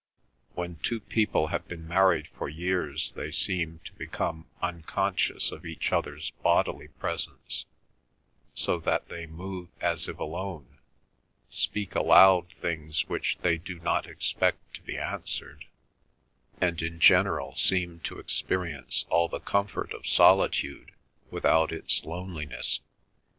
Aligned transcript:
When 0.55 0.77
two 0.77 0.99
people 0.99 1.49
have 1.49 1.67
been 1.67 1.87
married 1.87 2.27
for 2.29 2.49
years 2.49 3.11
they 3.11 3.29
seem 3.29 3.81
to 3.85 3.93
become 3.93 4.47
unconscious 4.59 5.51
of 5.51 5.63
each 5.63 5.93
other's 5.93 6.31
bodily 6.41 6.87
presence 6.87 7.65
so 8.55 8.79
that 8.79 9.09
they 9.09 9.27
move 9.27 9.69
as 9.79 10.07
if 10.07 10.17
alone, 10.17 10.79
speak 11.49 11.93
aloud 11.93 12.51
things 12.61 13.07
which 13.09 13.37
they 13.43 13.59
do 13.59 13.77
not 13.77 14.07
expect 14.07 14.73
to 14.73 14.81
be 14.81 14.97
answered, 14.97 15.65
and 16.59 16.81
in 16.81 16.99
general 16.99 17.55
seem 17.55 17.99
to 17.99 18.17
experience 18.17 19.05
all 19.11 19.27
the 19.27 19.39
comfort 19.39 19.93
of 19.93 20.07
solitude 20.07 20.93
without 21.29 21.71
its 21.71 22.03
loneliness. 22.05 22.79